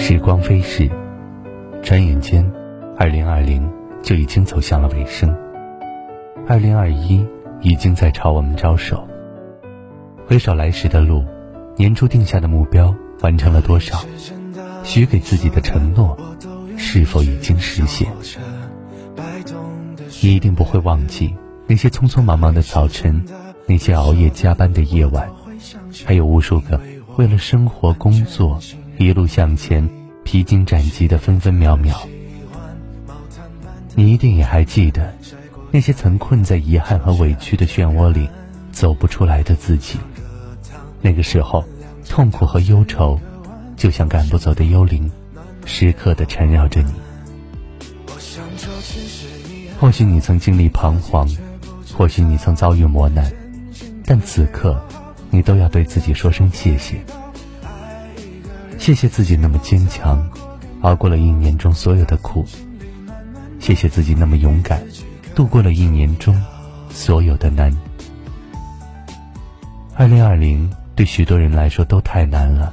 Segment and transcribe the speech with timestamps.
[0.00, 0.88] 时光飞逝，
[1.82, 2.48] 转眼间，
[2.96, 3.68] 二零二零
[4.00, 5.36] 就已经走向了尾声。
[6.46, 7.26] 二零二一
[7.60, 9.06] 已经在朝我们招手。
[10.24, 11.24] 回首来时的路，
[11.76, 13.98] 年初定下的目标完成了多少？
[14.84, 16.16] 许给自己的承诺，
[16.76, 18.08] 是否已经实现？
[20.22, 21.34] 你一定不会忘记
[21.66, 23.22] 那些匆匆忙忙的早晨，
[23.66, 25.28] 那些熬夜加班的夜晚，
[26.06, 26.80] 还有无数个
[27.16, 28.58] 为了生活工作
[28.98, 29.88] 一路向前、
[30.24, 31.96] 披荆斩棘的分分秒秒。
[33.94, 35.14] 你一定也还记得
[35.70, 38.28] 那些曾困在遗憾和委屈的漩涡里
[38.72, 39.98] 走不出来的自己。
[41.00, 41.64] 那个时候，
[42.08, 43.18] 痛苦和忧愁
[43.76, 45.10] 就像赶不走的幽灵，
[45.64, 46.92] 时刻的缠绕着你。
[49.80, 51.28] 或许你曾经历彷徨，
[51.96, 53.32] 或许你曾遭遇磨难，
[54.04, 54.84] 但此刻，
[55.30, 57.00] 你都要对自己说声谢谢。
[58.88, 60.26] 谢谢自己那么坚强，
[60.80, 62.46] 熬过了一年中所有的苦。
[63.60, 64.82] 谢谢自己那么勇敢，
[65.34, 66.42] 度过了一年中
[66.88, 67.70] 所有的难。
[69.94, 72.72] 二零二零对许多人来说都太难了，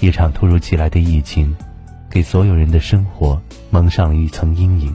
[0.00, 1.56] 一场突如其来的疫情，
[2.10, 4.94] 给所有人的生活蒙上了一层阴影。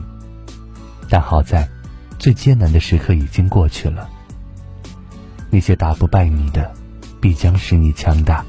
[1.10, 1.68] 但好在，
[2.20, 4.08] 最艰难的时刻已经过去了。
[5.50, 6.72] 那些打不败你的，
[7.20, 8.44] 必将使你强大。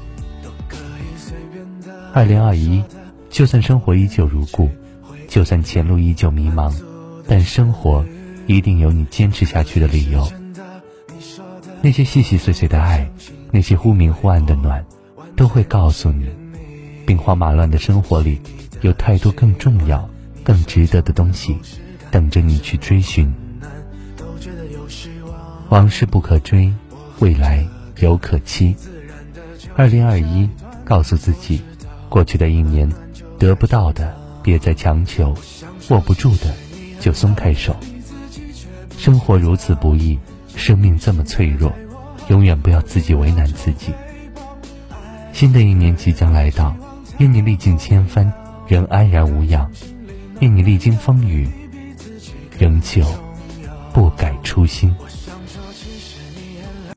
[2.18, 2.82] 二零二一，
[3.30, 4.68] 就算生活依旧如故，
[5.28, 6.74] 就算前路依旧迷茫，
[7.28, 8.04] 但生活
[8.48, 10.28] 一定有你坚持下去的理由。
[11.80, 13.08] 那些细细碎碎的爱，
[13.52, 14.84] 那些忽明忽暗的暖，
[15.36, 16.26] 都会告诉你，
[17.06, 18.40] 兵荒马乱的生活里，
[18.80, 20.10] 有太多更重要、
[20.42, 21.56] 更值得的东西。
[22.10, 23.32] 等着你去追寻，
[25.68, 26.74] 往事不可追，
[27.20, 27.64] 未来
[28.00, 28.74] 犹可期。
[29.76, 30.50] 二零二一，
[30.84, 31.60] 告诉自己，
[32.08, 32.90] 过去的一年，
[33.38, 35.34] 得不到的别再强求，
[35.90, 36.54] 握不住的
[37.00, 37.76] 就松开手。
[38.96, 40.18] 生活如此不易，
[40.56, 41.72] 生命这么脆弱，
[42.28, 43.92] 永远不要自己为难自己。
[45.32, 46.74] 新的一年即将来到，
[47.18, 48.32] 愿你历尽千帆，
[48.66, 49.66] 仍安然无恙；
[50.40, 51.48] 愿你历经风雨。
[52.58, 53.04] 仍旧
[53.92, 54.92] 不改初心。